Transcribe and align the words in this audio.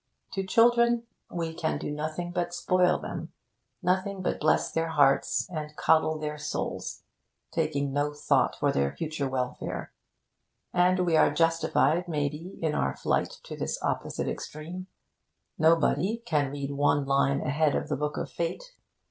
To 0.31 0.43
children 0.43 1.03
we 1.29 1.53
can 1.53 1.77
do 1.77 1.91
nothing 1.91 2.31
but 2.31 2.55
'spoil' 2.55 2.97
them, 2.97 3.33
nothing 3.83 4.23
but 4.23 4.39
bless 4.39 4.71
their 4.71 4.87
hearts 4.87 5.47
and 5.51 5.75
coddle 5.75 6.17
their 6.17 6.39
souls, 6.39 7.03
taking 7.51 7.93
no 7.93 8.11
thought 8.11 8.55
for 8.55 8.71
their 8.71 8.95
future 8.95 9.29
welfare. 9.29 9.93
And 10.73 11.05
we 11.05 11.15
are 11.15 11.31
justified, 11.31 12.07
maybe, 12.07 12.57
in 12.63 12.73
our 12.73 12.95
flight 12.95 13.41
to 13.43 13.55
this 13.55 13.77
opposite 13.83 14.27
extreme. 14.27 14.87
Nobody 15.59 16.23
can 16.25 16.49
read 16.49 16.71
one 16.71 17.05
line 17.05 17.39
ahead 17.41 17.75
in 17.75 17.85
the 17.85 17.95
book 17.95 18.17
of 18.17 18.31
fate. 18.31 18.73